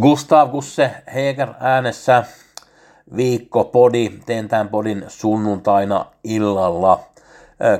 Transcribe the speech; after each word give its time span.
Gustav 0.00 0.50
Gusse 0.50 0.90
Heger 1.14 1.48
äänessä 1.60 2.24
viikko 3.16 3.64
podi, 3.64 4.10
teen 4.26 4.48
tämän 4.48 4.68
podin 4.68 5.04
sunnuntaina 5.08 6.06
illalla. 6.24 7.00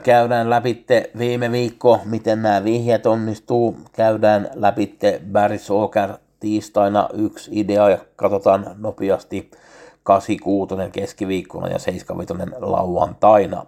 Käydään 0.03 0.51
läpi 0.51 0.85
viime 1.19 1.53
viikko, 1.53 2.01
miten 2.05 2.43
nämä 2.43 2.65
vihjeet 2.65 3.07
onnistuu. 3.07 3.77
Käydään 3.93 4.51
läpi 4.55 4.99
Barry 5.33 5.59
Soker 5.59 6.11
tiistaina 6.41 7.09
yksi 7.15 7.51
idea 7.55 7.91
ja 7.91 7.99
katsotaan 8.17 8.67
nopeasti 8.79 9.51
86 10.03 10.75
keskiviikkona 10.93 11.69
ja 11.69 11.79
75 11.79 12.55
lauantaina. 12.61 13.67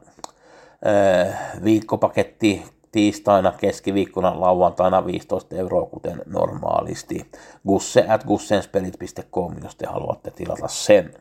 Viikkopaketti 1.65 2.65
tiistaina, 2.95 3.53
keskiviikkona, 3.53 4.41
lauantaina 4.41 5.07
15 5.07 5.57
euroa, 5.57 5.87
kuten 5.87 6.23
normaalisti. 6.27 7.31
Gusse 7.67 8.07
at 8.09 8.25
gussenspelit.com, 8.25 9.55
jos 9.63 9.75
te 9.75 9.87
haluatte 9.87 10.31
tilata 10.31 10.69
sen. 10.69 11.15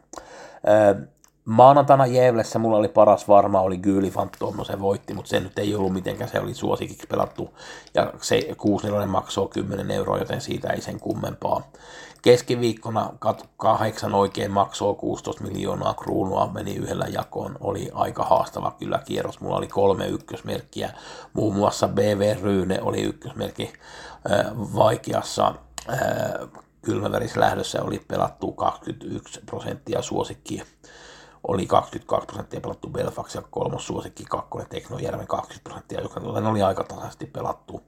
Ö, 0.68 1.08
Maanantaina 1.46 2.06
Jevlessä 2.06 2.60
mulla 2.60 2.78
oli 2.78 2.88
paras 2.88 3.28
varma, 3.28 3.62
oli 3.62 3.78
Gyyli 3.78 4.12
Phantom, 4.12 4.56
no 4.58 4.64
se 4.64 4.80
voitti, 4.82 5.14
mutta 5.14 5.30
se 5.30 5.40
nyt 5.40 5.60
ei 5.60 5.76
ollut 5.76 5.94
mitenkään, 5.94 6.30
se 6.30 6.40
oli 6.40 6.54
suosikiksi 6.54 7.08
pelattu, 7.08 7.50
ja 7.94 8.14
se 8.22 8.42
6 8.58 8.88
maksoi 9.08 9.48
10 9.48 9.92
euroa, 9.92 10.18
joten 10.18 10.42
siitä 10.42 10.70
ei 10.70 10.82
sen 10.82 11.00
kummempaa. 11.00 11.62
Keskiviikkona 12.24 13.14
kahdeksan 13.58 14.14
oikein 14.14 14.52
maksoi 14.52 14.96
16 14.96 15.44
miljoonaa 15.44 15.94
kruunua, 15.94 16.48
meni 16.54 16.76
yhdellä 16.76 17.06
jakoon, 17.06 17.58
oli 17.60 17.90
aika 17.94 18.24
haastava 18.24 18.72
kyllä 18.72 19.00
kierros, 19.06 19.40
mulla 19.40 19.58
oli 19.58 19.68
kolme 19.68 20.08
ykkösmerkkiä, 20.08 20.94
muun 21.34 21.56
muassa 21.56 21.88
BV 21.88 22.42
Ryyne 22.42 22.82
oli 22.82 23.02
ykkösmerkki 23.02 23.74
vaikeassa 24.76 25.56
äh, 25.90 26.00
kylmävärislähdössä 26.82 27.84
oli 27.84 28.06
pelattu 28.08 28.52
21 28.52 29.42
prosenttia 29.46 30.02
suosikkia. 30.02 30.66
Oli 31.48 31.66
22 31.66 32.28
prosenttia 32.28 32.62
pelattu 32.62 32.90
Belfax 32.90 33.36
ja 33.36 33.42
kolmos 33.42 33.88
suosikki 33.88 34.24
kakkonen 34.30 34.68
Teknojärven 34.70 35.28
20 35.28 35.64
prosenttia, 35.64 36.02
joka 36.02 36.20
tuota, 36.20 36.50
oli 36.50 36.62
aika 36.62 36.84
tasaisesti 36.84 37.26
pelattu. 37.26 37.84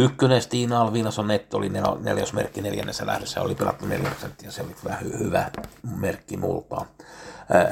Ykkönen 0.00 0.42
Stina 0.42 0.80
Alvinason 0.80 1.28
netto 1.28 1.56
oli 1.56 1.68
nel- 1.68 1.98
neljäsmerkki 2.02 2.60
neljännessä 2.60 3.06
lähdössä, 3.06 3.42
oli 3.42 3.54
pelattu 3.54 3.86
4 3.86 4.10
prosenttia, 4.10 4.50
se 4.50 4.62
oli 4.62 4.74
vähän 4.84 5.00
hy- 5.02 5.18
hyvä 5.18 5.50
merkki 5.96 6.36
multa. 6.36 6.86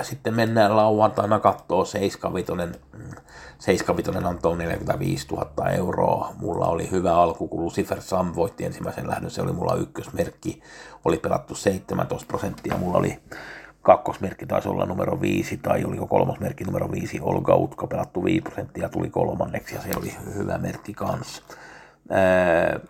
Sitten 0.03 0.35
mennään 0.35 0.77
lauantaina 0.77 1.39
kattoo 1.39 1.85
75, 1.85 2.79
75 3.59 4.27
antoi 4.27 4.57
45 4.57 5.27
000 5.31 5.70
euroa. 5.70 6.33
Mulla 6.39 6.67
oli 6.67 6.91
hyvä 6.91 7.14
alku, 7.17 7.48
kun 7.48 7.64
Lucifer 7.64 8.02
Sam 8.02 8.33
voitti 8.35 8.64
ensimmäisen 8.64 9.08
lähdön, 9.08 9.31
se 9.31 9.42
oli 9.42 9.52
mulla 9.52 9.75
ykkösmerkki, 9.75 10.63
oli 11.05 11.19
pelattu 11.19 11.55
17 11.55 12.27
prosenttia, 12.29 12.77
mulla 12.79 12.98
oli 12.98 13.19
kakkosmerkki 13.83 14.47
taisi 14.47 14.69
olla 14.69 14.86
numero 14.86 15.20
viisi, 15.20 15.57
tai 15.57 15.85
oliko 15.85 16.07
kolmosmerkki 16.07 16.64
numero 16.64 16.91
viisi, 16.92 17.20
Olga 17.23 17.55
Utka 17.57 17.86
pelattu 17.86 18.25
5 18.25 18.41
prosenttia, 18.41 18.89
tuli 18.89 19.11
kolmanneksi, 19.11 19.75
ja 19.75 19.81
se 19.81 19.89
oli 19.97 20.17
hyvä 20.35 20.58
merkki 20.58 20.95
kanssa. 20.95 21.42
Ää, 22.11 22.81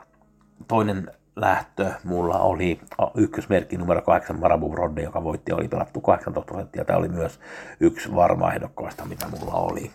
Toinen 0.69 1.11
lähtö 1.37 1.93
mulla 2.05 2.39
oli 2.39 2.81
ykkösmerkki 3.15 3.77
numero 3.77 4.03
8 4.03 4.39
Marabu 4.39 4.71
Brodde, 4.71 5.03
joka 5.03 5.25
voitti, 5.25 5.53
oli 5.53 5.69
pelattu 5.69 6.01
18 6.01 6.47
prosenttia. 6.47 6.85
Tämä 6.85 6.99
oli 6.99 7.09
myös 7.09 7.41
yksi 7.81 8.15
varma 8.15 8.53
ehdokkaista, 8.53 9.05
mitä 9.05 9.27
mulla 9.29 9.53
oli. 9.55 9.91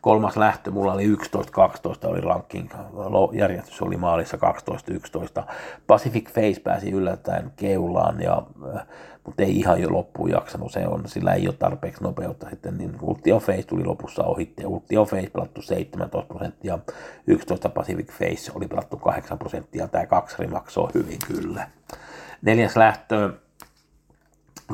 Kolmas 0.00 0.36
lähtö, 0.36 0.70
mulla 0.70 0.92
oli 0.92 1.14
11-12, 1.14 1.16
oli 2.02 2.20
ranking, 2.20 2.70
järjestys 3.32 3.82
oli 3.82 3.96
maalissa 3.96 4.38
12-11. 5.40 5.42
Pacific 5.86 6.30
Face 6.30 6.60
pääsi 6.60 6.90
yllättäen 6.90 7.52
keulaan, 7.56 8.22
ja, 8.22 8.42
äh, 8.76 8.86
mutta 9.26 9.42
ei 9.42 9.58
ihan 9.58 9.82
jo 9.82 9.92
loppuun 9.92 10.30
jaksanut, 10.30 10.72
se 10.72 10.86
on, 10.86 11.02
sillä 11.06 11.34
ei 11.34 11.48
ole 11.48 11.56
tarpeeksi 11.58 12.02
nopeutta 12.02 12.50
sitten, 12.50 12.78
niin 12.78 12.96
Ultio 13.02 13.38
Face 13.38 13.62
tuli 13.62 13.84
lopussa 13.84 14.24
ohitte, 14.24 14.66
Ultio 14.66 15.04
Face 15.04 15.30
pelattu 15.30 15.62
17 15.62 16.28
prosenttia, 16.28 16.78
11 17.26 17.68
Pacific 17.68 18.12
Face 18.12 18.52
oli 18.54 18.68
pelattu 18.68 18.96
8 18.96 19.38
prosenttia, 19.38 19.88
tämä 19.88 20.06
kaksari 20.06 20.46
maksoi 20.46 20.88
hyvin 20.94 21.18
kyllä. 21.26 21.68
Neljäs 22.42 22.76
lähtö, 22.76 23.32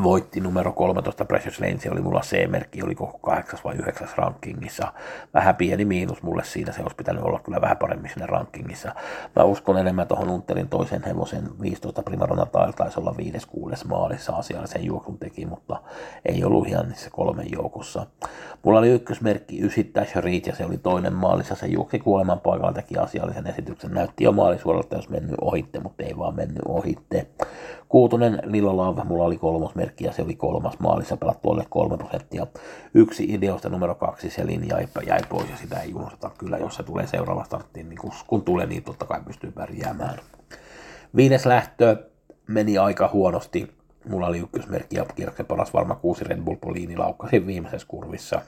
voitti 0.03 0.41
numero 0.41 0.73
13 0.73 1.25
Precious 1.25 1.61
Lane, 1.61 1.79
se 1.79 1.91
oli 1.91 2.01
mulla 2.01 2.21
C-merkki, 2.21 2.83
oli 2.83 2.95
koko 2.95 3.33
vai 3.65 3.75
yhdeksäs 3.75 4.17
rankingissa. 4.17 4.93
Vähän 5.35 5.57
pieni 5.57 5.85
miinus 5.85 6.23
mulle 6.23 6.45
siinä, 6.45 6.73
se 6.73 6.83
olisi 6.83 6.97
pitänyt 6.97 7.23
olla 7.23 7.41
kyllä 7.41 7.61
vähän 7.61 7.77
paremmin 7.77 8.11
sinne 8.11 8.27
rankingissa. 8.27 8.95
Mä 9.37 9.45
uskon 9.45 9.79
enemmän 9.79 10.09
tuohon 10.09 10.31
Unterin 10.31 10.69
toisen 10.69 11.03
hevosen 11.07 11.49
15 11.61 12.03
Primarona 12.03 12.47
tai 12.47 12.73
taisi 12.73 13.01
olla 13.01 13.15
5-6 13.85 13.89
maalissa 13.89 14.33
asiallisen 14.33 14.85
juoksun 14.85 15.19
teki, 15.19 15.47
mutta 15.47 15.83
ei 16.25 16.45
ollut 16.45 16.69
ihan 16.69 16.89
niissä 16.89 17.11
kolmen 17.11 17.53
joukossa. 17.53 18.07
Mulla 18.63 18.79
oli 18.79 18.91
ykkösmerkki 18.91 19.67
ysittäis 19.67 20.17
Reed 20.17 20.43
ja 20.47 20.57
se 20.57 20.65
oli 20.65 20.79
toinen 20.79 21.15
maalissa, 21.15 21.55
se 21.55 21.67
juoksi 21.67 21.99
kuoleman 21.99 22.41
paikalla, 22.41 22.73
teki 22.73 22.99
asiallisen 22.99 23.47
esityksen, 23.47 23.95
näytti 23.95 24.25
jo 24.25 24.33
maalisuoralta, 24.33 24.97
jos 24.97 25.09
mennyt 25.09 25.37
ohitte, 25.41 25.81
mutta 25.81 26.03
ei 26.03 26.19
vaan 26.19 26.35
mennyt 26.35 26.63
ohitte. 26.69 27.27
Kuutonen 27.89 28.43
Lilo 28.45 29.05
mulla 29.05 29.25
oli 29.25 29.37
kolmosmerkki 29.37 30.05
ja 30.05 30.13
se 30.13 30.23
oli 30.23 30.35
kolmas 30.35 30.79
maalissa 30.79 31.17
pelattu 31.17 31.51
alle 31.51 31.67
kolme 31.69 31.97
prosenttia. 31.97 32.47
Yksi 32.95 33.25
ideosta 33.25 33.69
numero 33.69 33.95
kaksi, 33.95 34.31
Selin 34.31 34.69
jäi, 34.69 34.89
jäi 35.07 35.21
pois 35.29 35.51
ja 35.51 35.57
sitä 35.57 35.81
ei 35.81 35.95
unohdeta 35.95 36.31
kyllä, 36.39 36.59
jos 36.59 36.75
se 36.75 36.83
tulee 36.83 37.07
seuraava 37.07 37.45
starttiin, 37.45 37.89
niin 37.89 37.99
kun, 37.99 38.13
kun 38.27 38.43
tulee, 38.43 38.67
niin 38.67 38.83
totta 38.83 39.05
kai 39.05 39.21
pystyy 39.27 39.53
pärjäämään. 39.53 40.19
Viides 41.17 41.47
lähtö 41.47 41.97
meni 42.47 42.79
aika 42.79 43.11
huonosti. 43.13 43.77
Mulla 44.09 44.27
oli 44.27 44.39
ykkösmerkki 44.39 44.97
ja 44.97 45.05
kierroksen 45.05 45.47
paras 45.47 45.75
varma 45.75 45.95
kuusi 45.95 46.25
Red 46.25 46.43
Bull 46.43 46.57
Poliini 46.61 46.97
laukkasin 46.97 47.47
viimeisessä 47.47 47.89
kurvissa. 47.89 48.41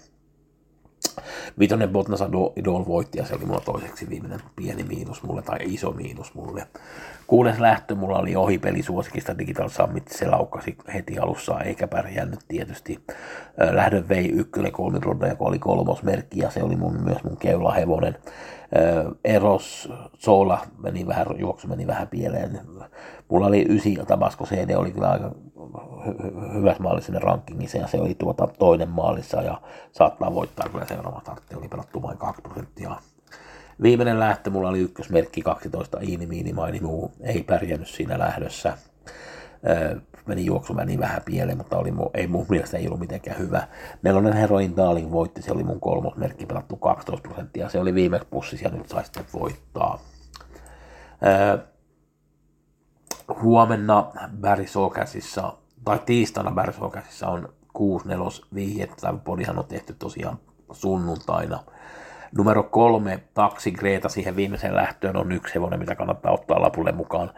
Vitonen 1.59 1.89
Botnas 1.89 2.21
Idol 2.57 2.87
voitti 2.87 3.19
ja 3.19 3.27
se 3.27 3.35
oli 3.35 3.45
mulla 3.45 3.61
toiseksi 3.61 4.09
viimeinen 4.09 4.41
pieni 4.57 4.83
miinus 4.83 5.23
mulle 5.23 5.43
tai 5.43 5.59
iso 5.63 5.91
miinus 5.91 6.35
mulle. 6.35 6.67
Kuudes 7.27 7.59
lähtö 7.59 7.95
mulla 7.95 8.19
oli 8.19 8.37
ohipeli 8.37 8.83
suosikista 8.83 9.39
Digital 9.39 9.69
Summit, 9.69 10.09
se 10.09 10.27
laukkasi 10.27 10.77
heti 10.95 11.19
alussa 11.19 11.61
eikä 11.61 11.87
pärjännyt 11.87 12.41
tietysti. 12.49 13.01
Lähdön 13.71 14.09
vei 14.09 14.29
ykkönen 14.29 14.73
kolmi 14.73 14.99
rodda, 15.03 15.29
joka 15.29 15.45
oli 15.45 15.59
kolmosmerkki 15.59 16.39
ja 16.39 16.51
se 16.51 16.63
oli 16.63 16.77
mun, 16.77 17.03
myös 17.03 17.25
mun 17.25 17.37
keulahevonen. 17.37 18.17
Eros 19.25 19.93
Sola 20.19 20.59
meni 20.83 21.07
vähän, 21.07 21.27
juoksu 21.39 21.69
meni 21.69 21.87
vähän 21.87 22.09
pieleen. 22.09 22.61
Mulla 23.29 23.47
oli 23.47 23.67
ysi 23.69 23.99
Tabasco 24.07 24.45
CD, 24.45 24.71
oli 24.77 24.93
kyllä 24.93 25.11
aika 25.11 25.35
hy- 26.09 26.55
hyvässä 26.55 26.83
maalissa 26.83 27.07
sinne 27.07 27.19
rankingissa 27.19 27.79
ja 27.79 27.87
se 27.87 28.01
oli 28.01 28.15
tuota 28.15 28.49
toinen 28.59 28.89
maalissa 28.89 29.43
ja 29.43 29.61
saattaa 29.93 30.35
voittaa 30.35 30.69
kyllä 30.69 30.87
seuraava 30.87 31.21
startti, 31.21 31.57
oli 31.57 31.69
pelattu 31.69 32.03
vain 32.03 32.19
2 32.19 32.43
prosenttia. 32.43 32.97
Viimeinen 33.83 34.21
lähtö, 34.21 34.51
mulla 34.51 34.69
oli 34.69 34.81
ykkösmerkki 34.81 35.43
12, 35.43 35.99
Iini, 36.01 36.27
Miini, 36.27 36.53
Maini, 36.53 36.81
muu, 36.81 37.13
ei 37.21 37.43
pärjännyt 37.43 37.89
siinä 37.89 38.19
lähdössä. 38.19 38.79
Öö, 39.69 39.97
meni 40.27 40.45
juoksu 40.45 40.75
meni 40.75 40.99
vähän 40.99 41.23
pieleen, 41.25 41.59
mutta 41.59 41.79
oli, 41.79 41.93
ei 42.15 42.27
mun 42.27 42.47
mielestä 42.49 42.77
ei 42.77 42.87
ollut 42.87 43.01
mitenkään 43.01 43.39
hyvä. 43.39 43.69
Nelonen 44.03 44.33
Heroin 44.33 44.77
Darling 44.77 45.13
voitti, 45.13 45.43
se 45.43 45.53
oli 45.53 45.65
mun 45.65 45.81
kolmosmerkki, 45.81 46.47
pelattu 46.47 46.77
12 46.77 47.29
prosenttia. 47.29 47.69
Se 47.69 47.81
oli 47.81 47.95
viimeksi 47.95 48.29
pussissa 48.31 48.69
ja 48.69 48.75
nyt 48.75 48.89
sai 48.89 49.05
sitten 49.05 49.25
voittaa. 49.33 49.99
Öö, 51.27 51.59
huomenna 53.43 54.11
Barry 54.41 54.67
Sokasissa, 54.67 55.53
tai 55.89 55.99
tiistaina 56.07 56.51
Barry 56.51 56.73
Sokasissa 56.73 57.29
on 57.29 57.49
6 57.73 58.09
4 58.09 58.25
vihjettä, 58.55 58.97
tämä 59.01 59.19
podihan 59.19 59.59
on 59.59 59.65
tehty 59.65 59.95
tosiaan 59.99 60.39
sunnuntaina. 60.73 61.59
Numero 62.37 62.63
kolme, 62.63 63.21
taksi 63.35 63.73
Greta 63.73 64.09
siihen 64.09 64.37
viimeiseen 64.37 64.77
lähtöön 64.77 65.17
on 65.17 65.33
yksi 65.33 65.55
hevonen, 65.55 65.79
mitä 65.79 65.95
kannattaa 65.95 66.33
ottaa 66.33 66.63
lapulle 66.63 66.93
mukaan. 66.93 67.31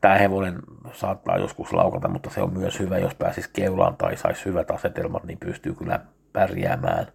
Tämä 0.00 0.14
hevonen 0.14 0.58
saattaa 0.92 1.38
joskus 1.38 1.72
laukata, 1.72 2.08
mutta 2.08 2.30
se 2.30 2.42
on 2.42 2.52
myös 2.52 2.78
hyvä, 2.78 2.98
jos 2.98 3.14
pääsisi 3.14 3.50
keulaan 3.52 3.96
tai 3.96 4.16
saisi 4.16 4.44
hyvät 4.44 4.70
asetelmat, 4.70 5.24
niin 5.24 5.38
pystyy 5.38 5.74
kyllä 5.74 6.00
pärjäämään. 6.32 7.06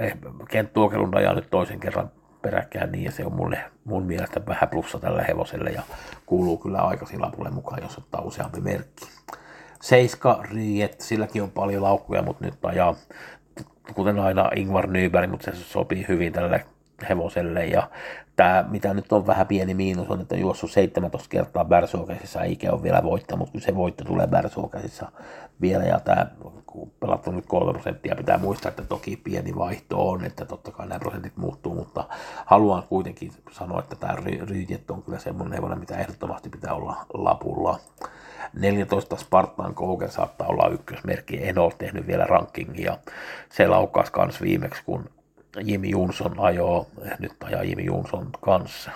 Eh, 0.00 0.12
Kent 0.50 0.72
Tuokelun 0.72 1.10
nyt 1.34 1.50
toisen 1.50 1.80
kerran 1.80 2.10
peräkkäin 2.42 2.92
niin, 2.92 3.04
ja 3.04 3.12
se 3.12 3.24
on 3.24 3.34
mulle, 3.34 3.58
mun 3.84 4.06
mielestä 4.06 4.40
vähän 4.46 4.68
plussa 4.68 4.98
tällä 4.98 5.22
hevoselle, 5.22 5.70
ja 5.70 5.82
kuuluu 6.26 6.56
kyllä 6.56 6.78
aikasilapulle 6.78 7.50
mukaan, 7.50 7.82
jos 7.82 7.98
ottaa 7.98 8.20
useampi 8.20 8.60
merkki. 8.60 9.17
Seiska 9.82 10.42
Riet, 10.42 11.00
silläkin 11.00 11.42
on 11.42 11.50
paljon 11.50 11.82
laukkuja, 11.82 12.22
mutta 12.22 12.44
nyt 12.44 12.64
ajaa, 12.64 12.94
kuten 13.94 14.18
aina 14.18 14.50
Ingvar 14.56 14.86
Nyberg, 14.86 15.30
mutta 15.30 15.50
se 15.50 15.56
sopii 15.56 16.04
hyvin 16.08 16.32
tälle 16.32 16.64
hevoselle. 17.08 17.66
Ja 17.66 17.90
tämä, 18.36 18.64
mitä 18.68 18.94
nyt 18.94 19.12
on 19.12 19.26
vähän 19.26 19.46
pieni 19.46 19.74
miinus, 19.74 20.10
on, 20.10 20.20
että 20.20 20.36
juossut 20.36 20.70
17 20.70 21.28
kertaa 21.28 21.64
Bärsuokäsissä, 21.64 22.40
eikä 22.40 22.72
ole 22.72 22.82
vielä 22.82 23.02
voittanut, 23.02 23.52
mutta 23.52 23.66
se 23.66 23.76
voitto 23.76 24.04
tulee 24.04 24.26
Bärsuokäsissä 24.26 25.06
vielä, 25.60 25.84
ja 25.84 26.00
tämä, 26.00 26.26
kun 26.66 26.92
pelattu 27.00 27.30
nyt 27.30 27.46
3 27.46 27.72
prosenttia, 27.72 28.16
pitää 28.16 28.38
muistaa, 28.38 28.68
että 28.68 28.84
toki 28.84 29.16
pieni 29.16 29.56
vaihto 29.56 30.08
on, 30.08 30.24
että 30.24 30.44
totta 30.44 30.70
kai 30.70 30.86
nämä 30.88 30.98
prosentit 30.98 31.36
muuttuu, 31.36 31.74
mutta 31.74 32.04
haluan 32.44 32.82
kuitenkin 32.82 33.32
sanoa, 33.50 33.80
että 33.80 33.96
tämä 33.96 34.16
Ryjet 34.48 34.90
on 34.90 35.02
kyllä 35.02 35.18
semmoinen 35.18 35.56
hevonen, 35.56 35.78
mitä 35.78 35.98
ehdottomasti 35.98 36.48
pitää 36.48 36.74
olla 36.74 36.96
lapulla. 37.14 37.78
14 38.52 39.16
Spartan 39.16 39.74
Kouken 39.74 40.10
saattaa 40.10 40.48
olla 40.48 40.68
ykkösmerkki, 40.68 41.48
en 41.48 41.58
ole 41.58 41.72
tehnyt 41.78 42.06
vielä 42.06 42.24
rankingia. 42.24 42.98
Se 43.48 43.66
laukaisi 43.66 44.12
kans 44.12 44.40
viimeksi, 44.42 44.82
kun 44.84 45.10
Jimmy 45.60 45.86
Junson 45.86 46.40
ajoo, 46.40 46.86
nyt 47.18 47.32
ajaa 47.44 47.62
Jimmy 47.62 47.82
Junson 47.82 48.30
kanssa. 48.40 48.90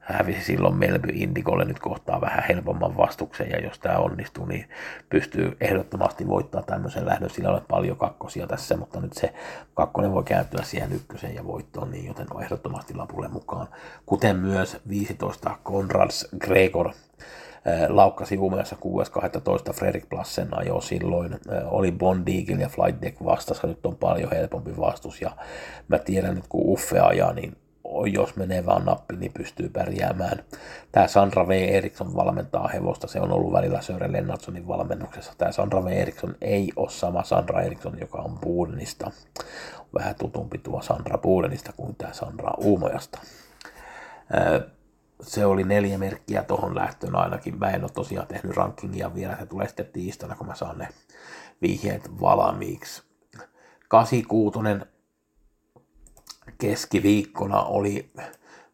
Hävisi 0.00 0.44
silloin 0.44 0.76
Melby 0.76 1.08
Indigolle 1.12 1.64
nyt 1.64 1.78
kohtaa 1.78 2.20
vähän 2.20 2.44
helpomman 2.48 2.96
vastuksen, 2.96 3.50
ja 3.50 3.60
jos 3.60 3.78
tämä 3.78 3.98
onnistuu, 3.98 4.46
niin 4.46 4.68
pystyy 5.08 5.56
ehdottomasti 5.60 6.28
voittaa 6.28 6.62
tämmöisen 6.62 7.06
lähdön. 7.06 7.30
Sillä 7.30 7.50
on 7.50 7.60
paljon 7.68 7.96
kakkosia 7.96 8.46
tässä, 8.46 8.76
mutta 8.76 9.00
nyt 9.00 9.12
se 9.12 9.34
kakkonen 9.74 10.12
voi 10.12 10.24
kääntyä 10.24 10.62
siihen 10.62 10.92
ykköseen 10.92 11.34
ja 11.34 11.44
voittoon, 11.44 11.90
niin 11.90 12.06
joten 12.06 12.26
on 12.30 12.42
ehdottomasti 12.42 12.94
lapulle 12.94 13.28
mukaan. 13.28 13.68
Kuten 14.06 14.36
myös 14.36 14.76
15 14.88 15.56
Conrads 15.64 16.28
Gregor 16.38 16.90
laukkasi 17.88 18.38
Umeassa 18.38 18.76
6.12. 19.68 19.72
Fredrik 19.72 20.08
Plassen 20.08 20.58
ajo 20.58 20.80
silloin. 20.80 21.38
Oli 21.64 21.92
Bond 21.92 22.28
Eagle 22.28 22.62
ja 22.62 22.68
Flight 22.68 23.02
Deck 23.02 23.24
vastassa, 23.24 23.66
nyt 23.66 23.86
on 23.86 23.96
paljon 23.96 24.30
helpompi 24.30 24.76
vastus 24.76 25.20
ja 25.20 25.30
mä 25.88 25.98
tiedän 25.98 26.36
että 26.36 26.48
kun 26.48 26.68
Uffe 26.68 27.00
ajaa, 27.00 27.32
niin 27.32 27.56
jos 28.12 28.36
menee 28.36 28.66
vaan 28.66 28.84
nappi, 28.84 29.16
niin 29.16 29.32
pystyy 29.32 29.68
pärjäämään. 29.68 30.44
Tämä 30.92 31.06
Sandra 31.06 31.48
V. 31.48 31.50
Eriksson 31.50 32.16
valmentaa 32.16 32.68
hevosta, 32.68 33.06
se 33.06 33.20
on 33.20 33.32
ollut 33.32 33.52
välillä 33.52 33.80
Sören 33.80 34.12
Lennartsonin 34.12 34.68
valmennuksessa. 34.68 35.32
Tämä 35.38 35.52
Sandra 35.52 35.84
V. 35.84 35.86
Eriksson 35.86 36.34
ei 36.40 36.72
ole 36.76 36.90
sama 36.90 37.22
Sandra 37.22 37.62
Eriksson, 37.62 37.98
joka 38.00 38.18
on 38.18 38.38
Buudenista. 38.38 39.10
Vähän 39.94 40.14
tutumpi 40.14 40.58
tuo 40.58 40.82
Sandra 40.82 41.18
Buudenista 41.18 41.72
kuin 41.76 41.96
tämä 41.96 42.12
Sandra 42.12 42.50
Uumojasta 42.58 43.18
se 45.26 45.46
oli 45.46 45.64
neljä 45.64 45.98
merkkiä 45.98 46.42
tuohon 46.42 46.74
lähtöön 46.74 47.16
ainakin. 47.16 47.58
Mä 47.58 47.70
en 47.70 47.82
ole 47.82 47.90
tosiaan 47.94 48.26
tehnyt 48.26 48.56
rankingia 48.56 49.14
vielä, 49.14 49.36
se 49.36 49.46
tulee 49.46 49.66
sitten 49.66 49.86
tiistaina, 49.86 50.36
kun 50.36 50.46
mä 50.46 50.54
saan 50.54 50.78
ne 50.78 50.88
vihjeet 51.62 52.20
valmiiksi. 52.20 53.02
86 53.88 54.58
keskiviikkona 56.58 57.62
oli 57.62 58.12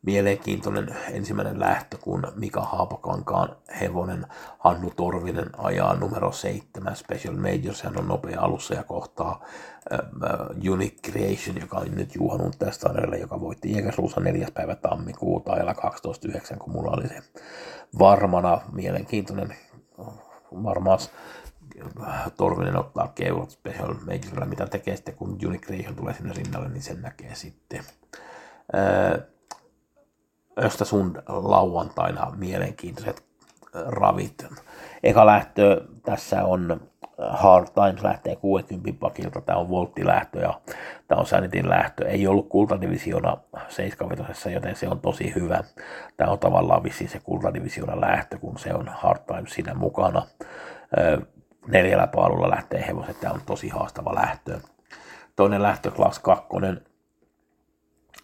mielenkiintoinen 0.02 0.96
ensimmäinen 1.10 1.60
lähtö, 1.60 1.96
kun 2.00 2.32
Mika 2.34 2.60
Haapakankaan 2.60 3.56
hevonen 3.80 4.26
Hannu 4.58 4.90
Torvinen 4.96 5.50
ajaa 5.58 5.94
numero 5.94 6.32
7 6.32 6.96
Special 6.96 7.36
Majors. 7.36 7.82
Hän 7.82 7.98
on 7.98 8.08
nopea 8.08 8.40
alussa 8.40 8.74
ja 8.74 8.82
kohtaa 8.82 9.44
uh, 9.92 10.72
Unique 10.72 11.10
Creation, 11.10 11.60
joka 11.60 11.78
on 11.78 11.94
nyt 11.94 12.14
juhannut 12.14 12.58
tästä 12.58 12.90
edellä, 12.92 13.16
joka 13.16 13.40
voitti 13.40 13.72
Jägersluussa 13.72 14.20
4. 14.20 14.48
päivä 14.54 14.74
tammikuuta 14.74 15.52
ajalla 15.52 15.72
12.9, 15.72 16.56
kun 16.58 16.72
mulla 16.72 16.90
oli 16.90 17.08
se 17.08 17.22
varmana 17.98 18.60
mielenkiintoinen 18.72 19.56
varmaan 20.52 20.98
Torvinen 22.36 22.76
ottaa 22.76 23.12
keulat 23.14 23.50
Special 23.50 23.94
Majorilla, 23.94 24.46
mitä 24.46 24.66
tekee 24.66 24.96
sitten, 24.96 25.14
kun 25.14 25.38
Unique 25.46 25.66
Creation 25.66 25.96
tulee 25.96 26.14
sinne 26.14 26.32
rinnalle, 26.32 26.68
niin 26.68 26.82
sen 26.82 27.02
näkee 27.02 27.34
sitten. 27.34 27.80
Uh, 28.74 29.39
josta 30.62 30.84
sun 30.84 31.22
lauantaina 31.28 32.32
mielenkiintoiset 32.36 33.24
äh, 33.76 33.82
ravit. 33.86 34.46
Eka 35.02 35.26
lähtö 35.26 35.84
tässä 36.02 36.44
on 36.44 36.70
äh, 36.72 37.40
Hard 37.40 37.66
Times 37.74 38.02
lähtee 38.02 38.36
60 38.36 39.00
pakilta, 39.00 39.40
tämä 39.40 39.58
on 39.58 39.68
volttilähtö 39.68 40.40
ja 40.40 40.60
tämä 41.08 41.20
on 41.20 41.26
Sanitin 41.26 41.68
lähtö. 41.68 42.08
Ei 42.08 42.26
ollut 42.26 42.48
kultadivisiona 42.48 43.36
75, 43.68 44.52
joten 44.52 44.76
se 44.76 44.88
on 44.88 45.00
tosi 45.00 45.34
hyvä. 45.34 45.64
Tämä 46.16 46.30
on 46.30 46.38
tavallaan 46.38 46.82
vissiin 46.82 47.10
se 47.10 47.20
kultadivisiona 47.20 48.00
lähtö, 48.00 48.38
kun 48.38 48.58
se 48.58 48.74
on 48.74 48.88
Hard 48.88 49.20
Times 49.26 49.50
siinä 49.54 49.74
mukana. 49.74 50.26
Äh, 50.98 51.26
neljällä 51.68 52.06
paalulla 52.06 52.50
lähtee 52.50 52.86
hevoset, 52.86 53.20
tämä 53.20 53.32
on 53.32 53.40
tosi 53.46 53.68
haastava 53.68 54.14
lähtö. 54.14 54.60
Toinen 55.36 55.62
lähtö, 55.62 55.90
Class 55.90 56.18
2, 56.18 56.46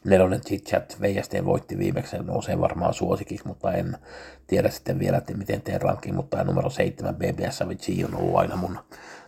Nelonen 0.07 0.41
Chitchat 0.41 0.97
VST 1.01 1.33
voitti 1.45 1.79
viimeksi, 1.79 2.17
nousee 2.19 2.61
varmaan 2.61 2.95
suosikiksi, 2.95 3.47
mutta 3.47 3.73
en 3.73 3.99
tiedä 4.47 4.71
sitten 4.71 4.99
vielä, 4.99 5.19
että 5.19 5.35
miten 5.37 5.63
teen 5.63 5.83
rankin, 5.83 6.15
mutta 6.15 6.45
numero 6.45 6.71
7 6.71 7.15
BBS 7.15 7.59
Savage 7.59 8.05
on 8.05 8.15
ollut 8.15 8.37
aina 8.37 8.57
mun 8.57 8.79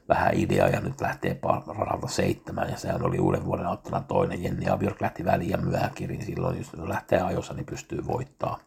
vähän 0.08 0.34
idea 0.34 0.68
ja 0.68 0.80
nyt 0.80 1.00
lähtee 1.00 1.38
radalta 1.78 2.08
seitsemän 2.08 2.70
ja 2.70 2.76
sehän 2.76 3.02
oli 3.02 3.18
uuden 3.18 3.44
vuoden 3.44 3.66
aattona 3.66 4.00
toinen. 4.00 4.42
Jenni 4.42 4.68
Abjörk 4.68 5.00
lähti 5.00 5.24
väliin 5.24 5.50
ja 5.50 5.58
myöhäkirin 5.58 6.22
silloin, 6.22 6.58
jos 6.58 6.72
lähtee 6.74 7.20
ajossa, 7.20 7.54
niin 7.54 7.66
pystyy 7.66 8.06
voittaa. 8.06 8.58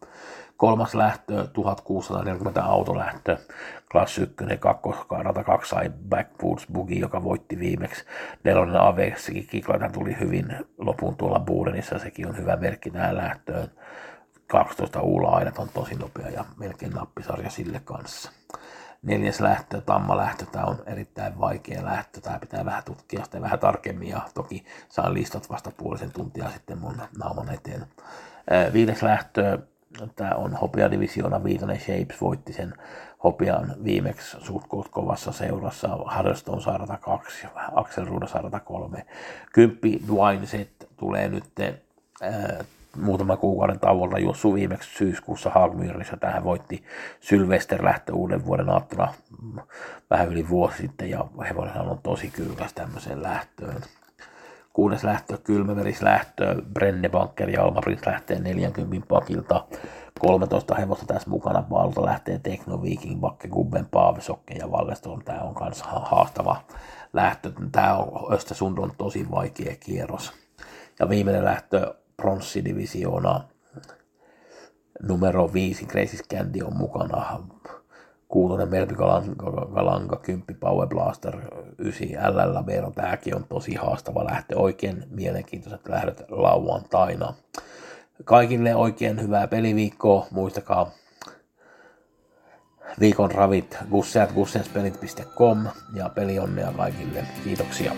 Kolmas 0.58 0.96
lähtö, 0.96 1.48
1640 1.48 2.64
autolähtö, 2.64 3.38
Class 3.92 4.18
1, 4.18 4.36
rata 5.24 5.44
2 5.44 5.70
sai 5.70 5.92
Backwoods 6.10 6.68
Bugi, 6.74 7.00
joka 7.00 7.24
voitti 7.24 7.60
viimeksi. 7.60 8.06
Nelonen 8.44 8.82
Avexi, 8.82 9.48
Kiklaita 9.52 9.90
tuli 9.90 10.18
hyvin 10.20 10.56
lopun 10.78 11.16
tuolla 11.16 11.40
Buudenissa, 11.40 12.00
sekin 12.00 12.28
on 12.28 12.38
hyvä 12.38 12.56
merkki 12.56 12.92
tähän 12.92 13.18
lähtöön. 13.18 13.68
12 14.48 15.02
uula 15.02 15.42
on 15.58 15.70
tosi 15.74 15.96
nopea 15.96 16.30
ja 16.30 16.46
melkein 16.58 16.92
nappisarja 16.92 17.50
sille 17.50 17.82
kanssa. 17.86 18.32
Neljäs 19.02 19.40
lähtö, 19.40 19.82
tamma 19.82 20.18
lähtö, 20.18 20.46
tämä 20.46 20.66
on 20.66 20.84
erittäin 20.86 21.40
vaikea 21.40 21.86
lähtö, 21.86 22.22
tämä 22.22 22.40
pitää 22.40 22.66
vähän 22.66 22.84
tutkia 22.84 23.24
sitä 23.24 23.42
vähän 23.42 23.60
tarkemmin 23.60 24.08
ja 24.10 24.22
toki 24.34 24.66
saan 24.90 25.14
listat 25.14 25.50
vasta 25.50 25.72
puolisen 25.78 26.12
tuntia 26.12 26.50
sitten 26.50 26.78
mun 26.78 27.02
nauman 27.18 27.54
eteen. 27.54 27.86
Viides 28.74 29.02
lähtö, 29.04 29.60
tämä 30.16 30.32
on 30.36 30.54
Hopea-divisiona, 30.56 31.44
Viitonen 31.44 31.80
Shapes 31.80 32.22
voitti 32.22 32.54
sen 32.54 32.74
Hopean 33.24 33.76
viimeksi 33.84 34.38
suht 34.40 34.66
kovassa 34.92 35.32
seurassa, 35.32 35.98
Huddleston 36.18 36.62
saarata 36.62 36.98
2, 36.98 37.48
Axel 37.76 38.06
Ruda 38.06 38.28
saarata 38.28 38.60
3. 38.60 39.06
Kymppi 39.54 40.02
Dwayne 40.08 40.46
Set 40.46 40.90
tulee 40.98 41.30
nyt 41.30 41.46
ää, 41.60 42.64
muutaman 42.98 43.38
kuukauden 43.38 43.80
tauolla 43.80 44.20
juossu 44.20 44.54
viimeksi 44.54 44.98
syyskuussa 44.98 45.50
Haagmyyrissä. 45.50 46.18
Tähän 46.18 46.44
voitti 46.44 46.84
Sylvester 47.20 47.86
lähtö 47.86 48.14
uuden 48.14 48.46
vuoden 48.46 48.70
aattona 48.70 49.14
vähän 50.10 50.30
yli 50.30 50.50
vuosi 50.50 50.78
sitten 50.78 51.10
ja 51.10 51.26
hevonen 51.50 51.78
on 51.78 52.00
tosi 52.04 52.30
kylkäs 52.30 52.74
tämmöiseen 52.74 53.24
lähtöön. 53.24 53.82
Kuudes 54.74 55.04
lähtö, 55.04 55.38
kylmäveris 55.38 56.02
lähtö, 56.02 56.62
Brennebanker 56.74 57.50
ja 57.50 57.64
Alma 57.64 57.82
Prince 57.82 58.12
lähtee 58.12 58.40
40 58.40 59.08
pakilta. 59.08 59.66
13 60.20 60.76
hevosta 60.76 61.06
tässä 61.06 61.30
mukana. 61.30 61.62
Paalta 61.62 62.06
lähtee 62.06 62.40
Tekno, 62.40 62.82
Viking, 62.82 63.22
Bakke, 63.22 63.48
Gubben, 63.48 63.86
Paavesokke 63.86 64.54
ja 64.54 64.72
Valleston. 64.72 65.22
Tämä 65.26 65.42
on 65.42 65.56
kanssa 65.56 65.86
haastava 65.86 66.62
lähtö. 67.14 67.52
Tämä 67.72 67.98
on 67.98 68.38
on 68.80 68.92
tosi 68.98 69.32
vaikea 69.32 69.76
kierros. 69.80 70.34
Ja 71.00 71.10
viimeinen 71.10 71.46
lähtö 71.46 71.96
pronssidivisioona 72.22 73.44
numero 75.02 75.54
5, 75.54 75.86
Crazy 75.86 76.18
Candy 76.34 76.62
on 76.62 76.78
mukana, 76.78 77.40
kuutonen 78.28 78.70
Melby 78.70 78.96
Galanga, 79.74 80.18
10 80.18 80.44
Power 80.60 80.88
Blaster, 80.88 81.38
9 81.78 82.08
LL 82.08 82.64
Bero, 82.64 82.92
tämäkin 82.92 83.36
on 83.36 83.44
tosi 83.44 83.76
haastava 83.76 84.26
lähtö, 84.26 84.58
oikein 84.58 85.04
mielenkiintoiset 85.10 85.88
lähdöt 85.88 86.24
lauantaina. 86.30 87.34
Kaikille 88.24 88.76
oikein 88.76 89.22
hyvää 89.22 89.48
peliviikkoa, 89.48 90.28
muistakaa 90.32 90.92
viikon 93.00 93.32
ravit 93.32 93.78
gusseat, 93.92 94.32
gusseaspelit.com 94.32 95.66
ja 95.94 96.10
pelionnea 96.10 96.74
kaikille. 96.78 97.26
Kiitoksia. 97.44 97.92